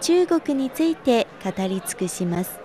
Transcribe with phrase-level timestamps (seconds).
[0.00, 2.60] 中国について語り尽くします。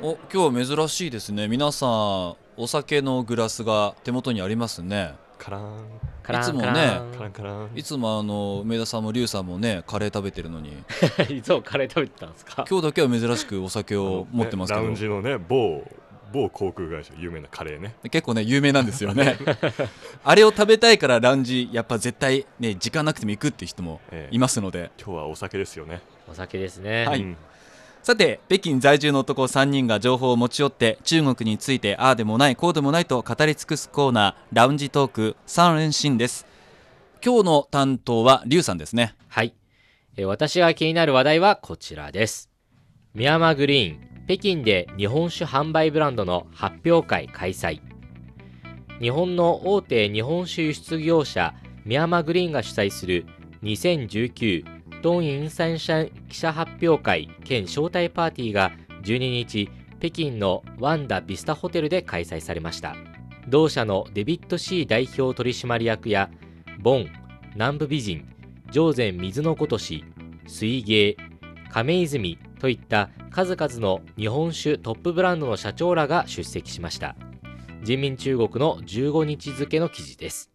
[0.00, 1.48] お今日珍しいですね。
[1.48, 1.90] 皆さん
[2.56, 5.14] お酒のグラスが手元にありますね。
[5.38, 5.84] カラン
[6.22, 7.70] カランいつもねカランカランカラン。
[7.74, 10.72] いつもあの梅田さんも龍さんもねカレー食べてるのに。
[11.30, 12.64] いつもカレー食べてたんですか？
[12.68, 15.82] 今日だけは珍しくお酒を持ってますけど、ねラウンジのね某
[16.32, 17.94] 某航空会社有名なカレーね。
[18.10, 19.38] 結構ね有名なんですよね。
[20.24, 24.34] あれを食べたいからラウンジやっぱ絶対ね時間なくても行くっていう人もええ。
[24.34, 26.00] いますので、今日はお酒ですよね。
[26.30, 27.20] お酒ですね、はい。
[27.20, 27.36] うん。
[28.02, 36.46] さて北京在住の男3人が情報を持ち寄って中国についてああでもないこうでもないと語り尽くすコーナーラウンジトーク3連新です。
[37.24, 39.14] 今日の担当は龍さんですね。
[39.28, 39.54] はい、
[40.16, 42.50] えー私が気になる話題はこちらです。
[43.14, 47.80] ミヤマグリーン北京で日本酒販売ブランドの発表会開催。
[49.00, 51.54] 日本の大手日本酒輸出業者
[51.86, 53.24] ミヤマグリーンが主催する
[53.62, 54.64] 2019
[55.02, 62.96] 東イ三山記者発表会兼招待パーティーが12日北京のワンダビスタホテルで開催されました。
[63.48, 66.28] 同社のデビッド・シー代表取締役や
[66.80, 67.08] ボン
[67.54, 68.28] 南部美人
[68.70, 70.04] 上善水のことし
[70.46, 71.16] 水芸
[71.70, 77.14] 亀泉といった数々の日本酒トップブランドの社長らが出席しました。
[77.82, 80.50] 人民中国の15日付の記事です。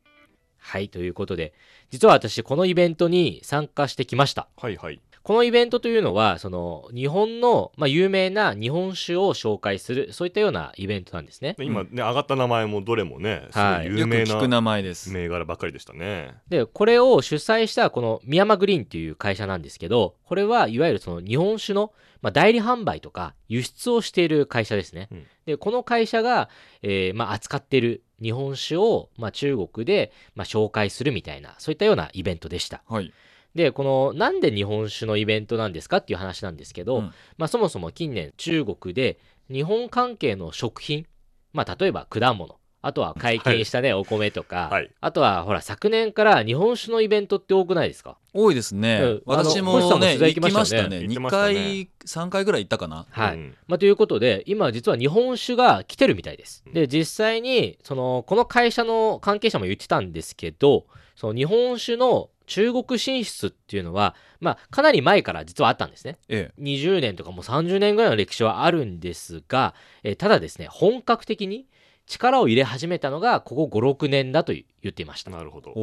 [0.57, 1.53] はいということで
[1.91, 4.47] 実は私このイベントに参加してきました。
[4.57, 5.01] はいはい。
[5.23, 11.55] このイベントというのはその日本の、まあ、有名な日本酒を紹介するそういったようなイベントなんですね。
[11.57, 15.11] で今ね上がった名前もどれもねすごはい有名な名前です。
[15.11, 16.35] 銘柄ばっかりでしたね。
[16.49, 25.07] で、これを主催したこのミヤマグリーンっていう会社なんですけど、これはいわゆるその日本酒の、まあ、代理販売とか輸出をしている会社ですね。
[25.09, 25.25] うん。
[25.45, 26.49] で、この会社が、
[26.81, 32.83] えーまあ、扱っている日本酒を、まあ、中国で、まあ、紹介するみたいな、そういったようなイベントでした。
[32.89, 33.13] はい
[33.55, 37.13] で、この、なんで日本酒のイベントなんですかっていう話なんですけど、うん。
[37.37, 39.19] まあ、そもそも近年中国で
[39.51, 41.05] 日本関係の食品、
[41.53, 44.91] まあ、例えば果物、あとは解禁したね、お米とか、はい。
[44.99, 48.17] あとはほら昨年から日本酒のイベントって多くないですか？
[48.33, 49.21] 多いですね、うん。
[49.25, 50.99] 私もね取材行きましたたね。
[50.99, 51.53] 行って2ましたね。
[51.53, 53.05] 回3回ぐらい行ったかな。
[53.09, 53.55] はい、うん。
[53.67, 56.61] まあ、ということで今実は日本酒が来てるみたいです。
[56.73, 60.85] で実際にそのこの会社の関係者も言ってたんですけど
[61.15, 66.17] その日本酒の中国進出っていうのは、まあ、かなり前から実はあったんですね。
[66.29, 66.61] ええ。
[66.61, 69.73] 20年とかもう30年ぐらいの歴史はあるんですが、
[70.03, 71.67] えーただですね本格的に
[72.05, 75.31] 力を入れ始めたのがここ56年だと言っていました。
[75.31, 75.73] なるほど。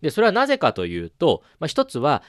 [0.00, 2.22] でそれはなぜかというと、まあ、一つは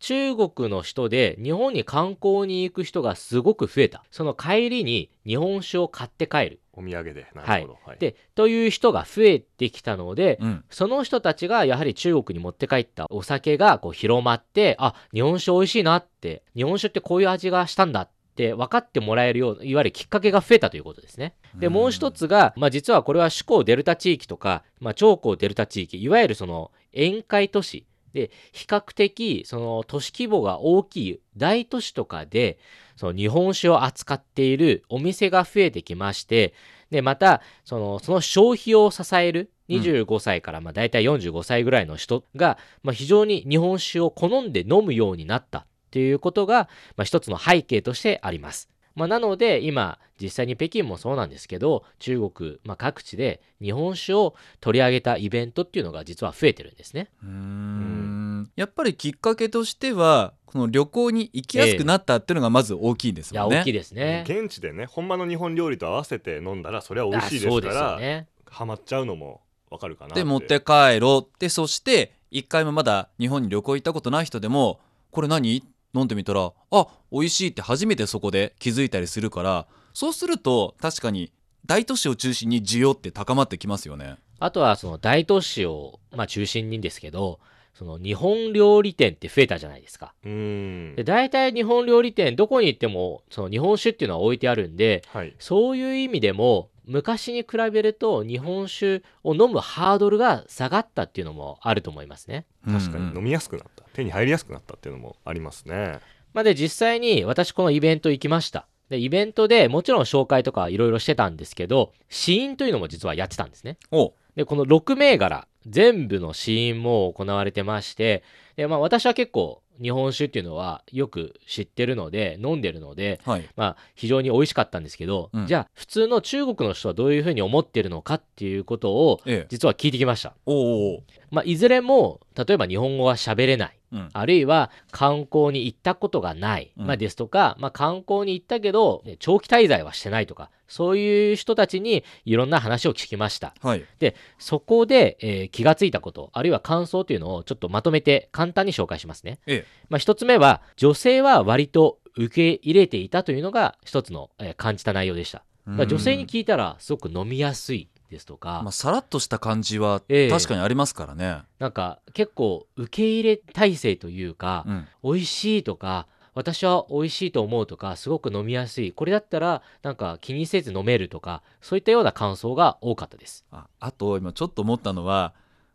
[0.00, 4.04] 中国の人で日本に観光に行く人がすごく増えた。
[4.10, 7.26] その帰りに日本酒を買って帰るお土産で。
[7.34, 7.78] なるほど。
[7.84, 7.98] はい。
[7.98, 10.64] でという人が増えてきたので、うん。
[10.70, 21.34] その人たちがやはり中国に持って帰ったお酒がこう広まってあ日本酒美味しいなって日本酒ってこういう味がしたんだって分かってもらえるよういわゆるきっかけが増えたということですね。
[21.56, 27.84] でもう一つが、まあ、実はこれは首都デルタ地域とか、まあ、長江デルタ地域いわゆるその沿海都市
[28.18, 32.58] で比較的その都市規模が大きい大都市とかで
[32.96, 36.52] その日本酒を扱っているお店が増えてきまして
[36.90, 48.68] でまたそのその消費を支える25歳からまあ大体45歳ぐらいの人が、まあ、非常に日本酒を好んで飲むようになったっていうことが、まあ、一つの背景としてあります。
[48.94, 57.08] まあ、なので今実際に北京もそうなんですけど中国、まあ、各地で日本酒を取り上げたイベントっていうのが実は増えてるんですね。
[57.22, 58.07] うーん
[58.56, 63.60] やっぱりきっかけとしてはこの旅行に行きやすくなったっていうのがまず大きいですもんね。
[63.60, 64.24] 大きいですね。
[64.26, 68.26] 現地でね本場の日本料理と合わせて飲んだらそれは美味しいですからよね。
[68.46, 74.80] ハマっちゃうのもわかるかなで持って帰ろうでそして一回もまだ日本に旅行行ったことない人でも
[75.10, 75.62] これ何？
[75.94, 81.32] 飲んでみたらあ美味しいって初めてそこで気づいたりするからそうすると確かに
[81.64, 84.16] 大都市を中心に需要って高まってきますよね。
[84.38, 87.40] あとはその大都市を、まあ、中心にですけど
[87.78, 90.12] その日本料理店って増えたじゃないですか。
[90.24, 90.96] うーん。
[90.96, 95.32] で大体日本料理店どこに行ってもその日本酒っていうのは置いてあるんではい。
[95.38, 102.46] そういう意味でも昔に比べると日本酒を飲むハードルが下がったっていうのもあると思いますね。
[102.64, 103.16] 確かに。
[103.16, 103.84] 飲みやすくなった。
[103.92, 106.00] 手に入りやすくなったっていうのもありますね。
[106.34, 108.66] まあ、で実際に私このイベント行きました。
[108.88, 113.76] でイベントでもちろん紹介とかいろいろしてたんですけど試飲というのも実はやってたんですね。
[113.92, 114.14] お。
[114.34, 118.22] でこの6銘柄全部の試飲も行われてまして
[118.56, 123.48] で、まあ、私は結構日本酒っていうのはよく知ってるので飲んでるのではい。
[123.56, 125.46] まあ、非常に美味しかったんですけど、うん。
[125.46, 129.46] じゃあ普通の中国の人はどういうふうに思ってるのかっていうことをええ。
[129.48, 133.78] 実は聞いてきました、おうおうまあ、いずれも例えば日本語は喋れない。
[133.90, 134.08] うん。
[134.12, 136.86] あるいは観光に行ったことがない、うん。
[136.86, 143.54] まあ、ですとか、まあ、観光に行ったけどね長期滞在はしてないとかそういう人たちにいろんな話を聞きました。
[143.62, 143.84] はい。
[143.98, 155.44] でそこで、えー気がついたことあるいは感想というのをちょっとまとめて簡単に紹介しますね、ええまあ、一つ目は女性は割と受け入れていたというのが一つの、えー感じた内容でした。
[155.66, 160.30] 女性に聞いたらすごく飲みやすいですとか、まあ、さらっとした感じはええ。
[160.30, 164.88] 確かにありますからね、なんか結構受け入れ体制というか、うん。
[165.04, 168.92] 美味しいとか私は美味しいと思うとかすごく飲みやすい。
[168.92, 173.44] これだったらなんか気にせず飲めるとかそういったような感想が多かったです。
[173.50, 175.34] ああと今ちょっと思ったのは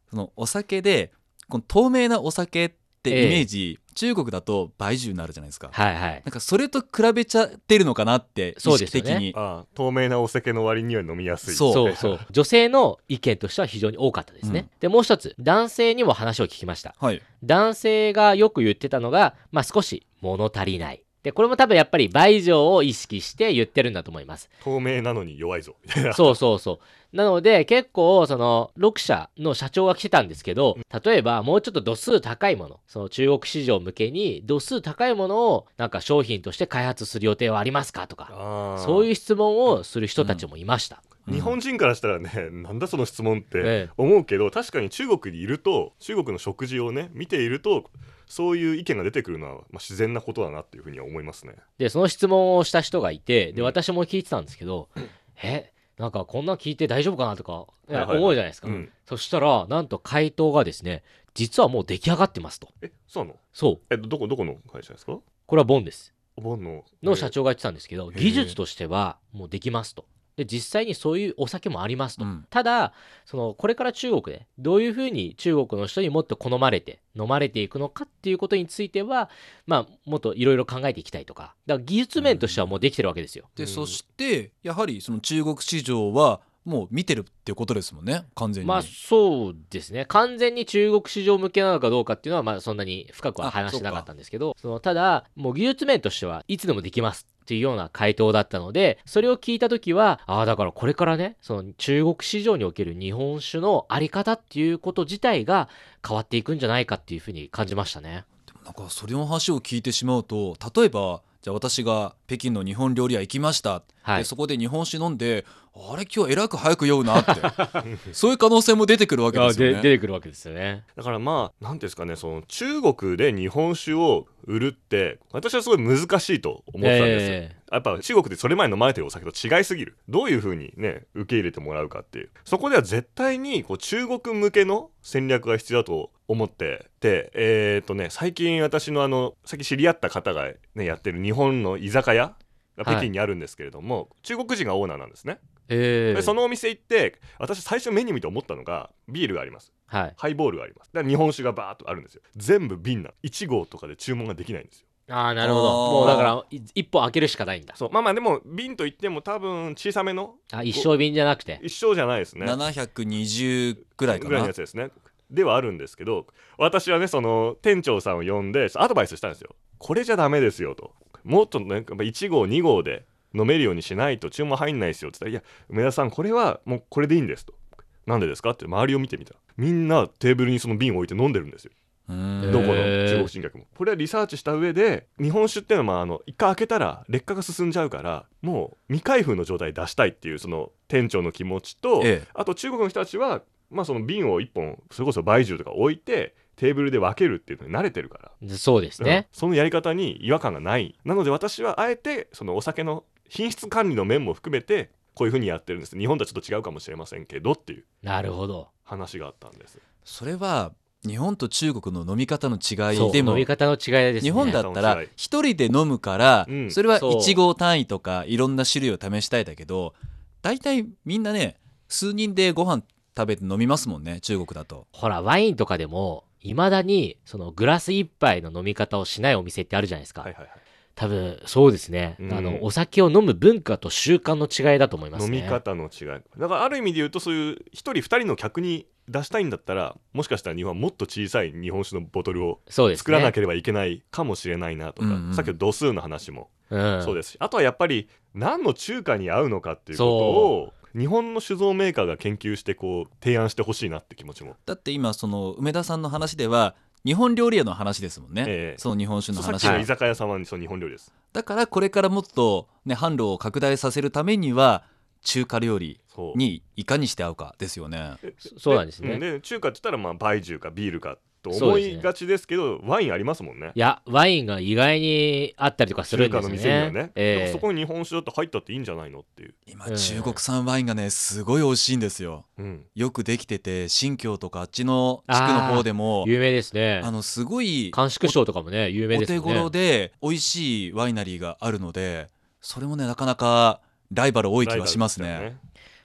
[0.09, 1.11] そのお酒で
[1.49, 2.75] この透明なお酒
[3.09, 6.21] ってイメージ、中国だと倍重になるじゃないですか、はいはい。
[6.25, 9.09] なんかそれと比べちゃってるのかなって意そうですよね。
[9.09, 11.55] 識的に、ああ透明なお酒の割には飲みやすい。
[11.55, 11.73] そう。
[11.73, 12.19] そうそう。
[12.31, 14.69] 女性の意見としては非常に多かったですね、うん。
[14.79, 16.95] でもう一つ男性にも話を聞きました。
[16.97, 17.21] はい。
[17.43, 24.49] 男性がよく言ってたのが、まあ、少し物足りないでこれも多分やっぱり倍乗を意識して言ってるんだと思います。
[24.63, 25.75] 透明なのに弱いぞ。
[26.13, 26.79] そうそうそう。
[27.15, 41.03] なので結構その6社の社長が来てたんですけど例えばもうちょっと度数高いものその中国市場向けに度数高いものをなんか商品として開発する予定はありますかとかそういう質問をする人たちもいました。
[41.29, 43.89] 日本人からしたらねなんだその質問ってええ。
[43.95, 47.85] 思うけど確かに中国にいると中国の食事をね見ていると
[48.33, 51.55] そういう意見が出てくるのは、まあ、自然なことだなっていうふうには思いますね。
[51.77, 53.65] でその質問をした人がいてでうん。
[53.65, 54.89] 私も聞いてたんですけど、
[55.43, 61.03] えなんかこんなん聞いて大丈夫かなとか思うじゃないですか、うん、そしたらなんと回答がですね
[61.35, 62.69] 実はもう出来上がってますと。
[62.81, 63.39] えそうなの？
[63.53, 63.79] そう。
[63.93, 65.19] えどこどこの会社ですか？
[65.45, 66.11] これはボンです。
[66.35, 70.05] お盆のの社長が言ってたんですけど、技術としてはもうできますと。
[70.35, 72.25] で実際にそういうお酒もありますと。
[72.25, 72.93] うんただ
[73.25, 79.29] そのこれから中国でどういうふうに中国の人にもっと好まれて飲まれていくのかっていうことについては
[79.65, 83.45] まあもっといろいろ考えていきたいとかだから技術面としてはもうできてるわけですよ。
[83.55, 90.05] で、うんそしてやはりその中国市場はもう見てるっていうことですもんね完全に、まあそうですね。
[90.05, 105.67] 完全に中国市場向けなのかどうかっていうのはまあそんなに深くは話してなかったんですけどそのただもう技術面としてはいつでもできますっていうような回答だったのでそれを聞いた時はああだからこれからねその中国市場における日本酒のあり方っていうこと自体が
[106.07, 108.23] 変わっていくんじゃないかっていうふうに感じましたね。
[108.45, 114.17] でもなんかそれの話を聞いてしまうと例えばじゃあ私が北京の日本料理屋行きました、はい。
[114.19, 115.45] でそこで日本酒飲んで
[115.75, 117.31] あれ今日えらく早く酔うなって
[118.13, 119.81] そういう可能性も出てくるわけですよね。
[119.81, 120.83] てくるわけですよね。
[120.95, 127.33] だからまあ何ていうんですかねその中国で日本酒を売るって私はすごい難しいと思ってたんですよ。
[127.33, 142.35] えやっぱ中国でそれまで飲まれてるお酒と違いすぎるどういうふうにね受け入れてもらうかっていうそこでは絶対にこう中国向けの戦略が必要だと思っててえっ、とね最近私のあの最近知り合った方が、ね、やってる日本の居酒屋
[142.77, 145.39] が北京にあるんですけれども、中国人がオーナーなんですね、
[145.69, 149.71] えええでそのお店行って私最初目に見て思ったのがビールがあります。
[149.87, 150.91] はい、ハイボールがあります。
[150.91, 152.21] だから日本酒がバーッとあるんですよ。
[152.35, 154.87] 全部瓶な1合とかで注文ができないんですよ。
[155.09, 155.91] ああなるほど。
[155.91, 157.75] もうだからい一本開けるしかないんだ。
[157.75, 157.89] そう。
[157.91, 161.59] まあまあでも瓶といっても多分小さめのあ一升瓶じゃなくて。
[161.61, 162.45] 一升じゃないですね。
[162.45, 164.29] 720ぐらいかな。
[164.29, 164.89] ぐらいのやつですね。
[165.29, 166.27] ではあるんですけど
[166.57, 169.55] 私はねその店長さんを呼んでアドバイスしたんですよ。
[169.79, 170.93] これじゃダメですよと。
[171.23, 177.53] もっとねやっぱ1合2合で飲めるようにしないと注文入んないですよって言ったら「いや梅田さんこれはもうこれでいいんです」と
[178.05, 181.71] 「なんでですか?」って周りを見てみたらみんなテーブルにその瓶を置いて飲んでるんですよ。
[182.05, 182.73] どこの
[183.07, 183.65] 中国人客も。
[183.77, 192.27] これはリサーチした上で日本酒っていうのはまああの一回開けたら劣化が進んじゃうからもう未開封の状態で出したいっていうその店長の気持ちと、ええ。
[192.33, 199.37] あと中国の人たちはまあその瓶を1本それこそ倍重とか置いてテーブルで分けるっていうのに慣れてるから、そうですね、うん。
[199.37, 200.95] そのやり方に違和感がない。
[201.03, 205.97] なので私はあえてそのお酒の品質管理の面も含めてこういうふうにやってるんです。
[205.97, 207.83] 日本とはちょっと違うかもしれませんけどっていう。
[208.03, 208.69] なるほど。
[208.83, 209.79] 話があったんです。
[210.03, 210.71] それは
[211.03, 213.77] 日本と中国の飲み方の違そいうでも飲み方の違い
[214.13, 214.21] ですね。
[214.21, 215.09] 日本だったら飲み方の違い。
[215.15, 216.71] 一人で飲むからうん。
[216.71, 217.13] それはそう。
[217.13, 219.95] 1合単位とかいろんな種類を試したいだけど
[220.43, 222.83] 大体みんなね数人でご飯
[223.17, 224.85] 食べて飲みますもんね中国だと。
[224.91, 230.62] ほらワインとかでもいまだにそのグラス一杯の飲み方をしないお店ってあるじゃないですか、はいはいはい
[230.95, 232.33] 多分そうですね、うん。
[232.33, 235.37] あのお酒を飲む文化と習慣の違いだと思いますね。
[235.39, 236.07] 飲み方の違い。
[236.37, 245.33] だからある意味で言うとそういう一人二人の客に出したいんだったらもしかしたら日本はもっと小さい日本酒のボトルを作らなければいけないかもしれないなとか、うんうん。
[245.33, 246.49] さっきの度数の話も。
[246.69, 247.31] うん、そうです。
[247.31, 254.55] しあとはやっぱり何の中華に合うのかっていうことを日本の酒造メーカーが研究してこう提案してほしいなって気持ちも。
[254.65, 258.79] だって今その梅田さんの話では日本料理屋の話ですもんね、ええ。
[258.79, 261.13] その日本酒のさっ話きの居酒屋さんはその日本料理です。
[261.33, 264.83] だからこれからもっと、ね、販路を拡大させるためには
[265.21, 265.99] 中華料理
[266.35, 268.13] にいかにして合うかですよね。
[268.21, 269.19] でそそうなんですね。
[269.19, 273.73] で中華って言ったらまあバイジュかビールかと思いがちですけどワインありますもんね。
[273.75, 279.95] いやワインが意外にあったりとかする中華のんですよね店にはね、だからええそこに日本酒だって入ったっていいんじゃないのっていう、今、うん。
[279.95, 282.45] 中国産ワインがねすごい美味しいんですよ。
[282.57, 286.23] うん、よくできてて新疆とかあっちの地区の方でも。
[286.27, 287.01] 有名ですね。
[287.03, 289.53] あのすごい甘粛省とかもね有名お手ですよね。
[289.53, 292.29] 頃で美味しいワイナリーがあるので
[292.61, 293.81] それもねなかなか
[294.11, 295.57] ライバル多い気がしますね。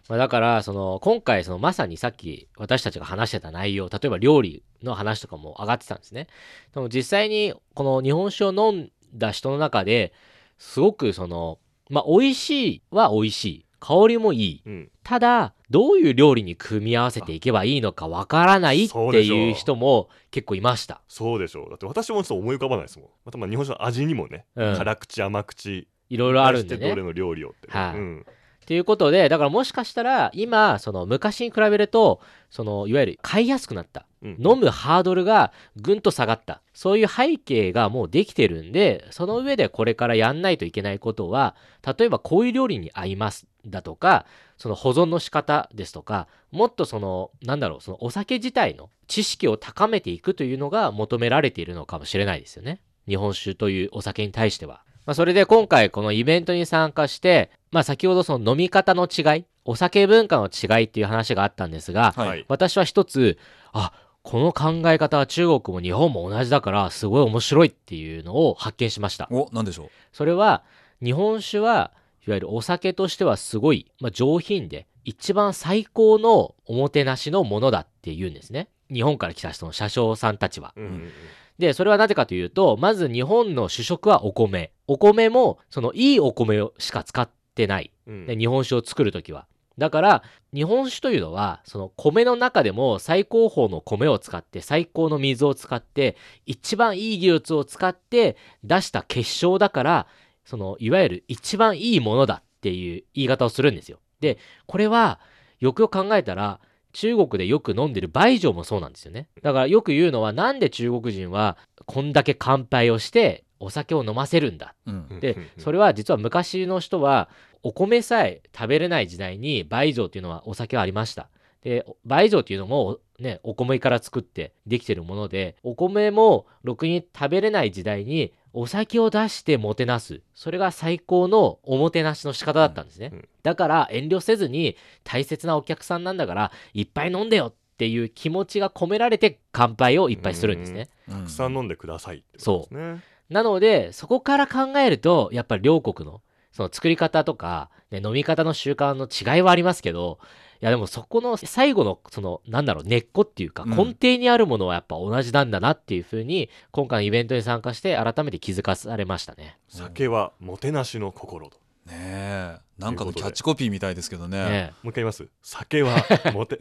[0.09, 6.29] まあ、だからその今回そのまさにさっき私たちが話してた内容例えば料理の話とかも上がってたんですね。
[6.75, 10.13] でも実際にこの日本酒を飲んだ人の中で
[10.59, 11.59] すごくその
[11.91, 13.65] まあ美味しいは美味しい。
[13.81, 14.63] 香りもいい。
[14.67, 21.01] うん、ただどういう料理に組み合わせていけばいいのかわからないっていう人も結構いました。
[21.07, 21.69] そうでしょう。
[21.69, 23.09] だって私もちょっと思い浮かばないですもん。
[23.25, 24.77] またまあ日本酒の味にもね、うん。
[24.77, 26.89] 辛口甘口いろいろあるんでね。
[26.89, 27.99] どれの料理をって、はい。
[27.99, 28.27] うん
[28.69, 32.21] っていうことでだからもしかしたら今その昔に比べると
[32.51, 34.05] そのいわゆる買いやすくなった。
[34.21, 34.31] うん。
[34.39, 36.61] 飲むハードルがぐんと下がった。
[36.75, 41.57] そういう背景がもうできてるんでその上でこれからやんないといけないことは
[41.99, 44.27] 例えばこういう料理に合いますだとか
[44.59, 52.83] その保存の仕方ですとかもっとそのなんだろうそのお酒自体の知識を高めていくというのが求められているのかもしれないですよね。
[53.09, 54.83] 日本酒というお酒に対しては。
[55.09, 62.29] まあ、それで今回このイベントに参加して、まあ、先ほどその飲み方の違いお酒文化の違いっていう話があったんですが、はい。
[62.29, 63.39] はい私は一つ
[63.73, 69.29] あこの考え方は中国も日本も同じだからすごい面白いっていうのを発見しました。
[69.31, 69.89] おなんでしょう？
[70.13, 70.63] それは
[71.03, 71.91] 日本酒は
[72.27, 78.69] いわゆるお酒としてはすごい、まあ、上品で一番最高のおもてなしのものだって言うんですね。
[78.93, 80.75] 日本から来た人の車掌さんたちは。
[80.77, 81.11] うんうんうん
[81.59, 89.47] でそれはなぜかというとまず日本の主食はお米お米もそのいいお米をしか使ってないうんで日本酒を作るときは。
[89.77, 90.23] だから
[90.53, 100.07] 日本酒というのはその米の中でも最高峰の米を使って最高の水を使って一番いい技術を使って出した結晶だから
[100.45, 104.01] そのいわゆる一番いいものだっていう言い方をするんですよ。
[104.19, 105.21] でこれは
[105.61, 106.61] よくよく考えたら
[106.93, 109.29] 中国でよく飲んでる梅丈もそうなんですよね。
[109.43, 114.75] だからよく言うのはなんで中国人はこんだけ乾杯をしてお酒を飲ませるんだ。
[114.87, 115.21] うん。
[115.21, 117.29] でそれは実は昔の人は
[117.63, 121.29] お米さえ食べれない時代に梅丈っていうのはお酒はありました。
[121.63, 130.23] で梅丈っていうのもねお米から作ってできてるものでお米もろくに食べれない時代にお酒を出してもてなす。
[130.35, 133.29] それが最高のおもてなしの仕方だったんですね、うんうん。
[133.43, 141.19] だから遠慮せずに大切なお客さんなんだからいっぱい飲んでよっていう気持ちが込められて乾杯をいっぱいするんですね、うん。
[141.21, 143.03] たくさん飲んでくださいってことですね。
[143.31, 150.19] なのでそこから考えるとやっぱり両国のその作り方とか、ね、飲み方の習慣の違いはありますけど
[150.61, 153.71] いやでもそこの最後のそのなんだろう根っこっていうかうん。
[153.71, 159.59] 根底にあるものはやっぱ同じなんだなっていうふうに今回のイベントに参加して改めて気づかされましたね。
[159.69, 161.59] 酒はもてなしの心と。
[161.87, 162.59] ねえ。
[162.79, 164.39] なんかのキャッチコピーみたいですけどね。
[164.39, 165.29] ねもう一回言います？
[165.43, 165.97] 酒は
[166.35, 166.61] もて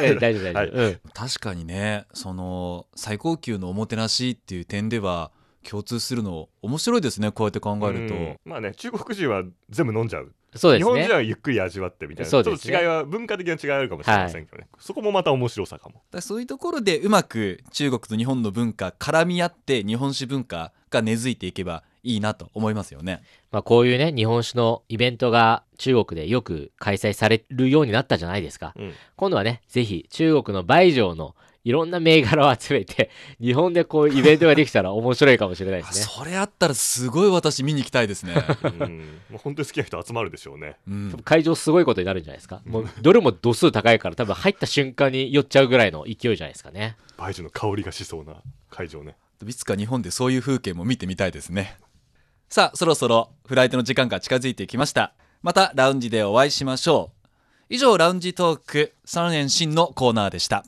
[0.00, 1.00] ええ大丈夫大丈夫、うん。
[1.12, 5.32] 確かにねその最高級のおもてなしっていう点では
[5.68, 8.36] 共通するの面白いですねこうやって考えると、うん。
[8.44, 10.32] まあね中国人は全部飲んじゃう。
[10.56, 12.30] そうです日本人ねはゆっくり味わってみたいな。
[12.30, 12.76] ちょっそうですね。
[12.76, 16.02] と違いは文化的な違いはあるかもしれませんけどね、そこもまた面白さかも。
[16.12, 23.22] だそういうところでうまく中国と日本の文化絡み合って日本酒文化が根付いていけばいいなと思いますよね。
[23.50, 28.74] まあ、こういうね日本酒のイベントが中国でよく開催されるようになったじゃないですか。
[28.76, 28.92] うん。
[29.16, 36.04] 今度はねぜひ中国の梅丈のいろんな銘柄を集めて 日本でこういうイベントができたら面白いかもしれないであすね。
[36.04, 38.34] それあったらすごい私見に行きたいですね。
[38.62, 42.60] うん もう本当に好きな人集まるでしょうねうん、会場すごいことになるんじゃないですか。
[42.66, 46.96] もうどれも度数高いから多分入った瞬間に寄っちゃうぐらいの勢いじゃないですかね。
[47.16, 49.16] バイジュの香りがしそうな会場ね
[49.46, 51.78] いつか日本でそういう風景も見てみたいですね。
[52.50, 55.14] さあそろそろフライトの時間が近づいてきました。
[55.42, 57.24] またラウンジでお会いしましょう。
[57.70, 60.64] 以上ラウンジトーク3連新のコーナーでした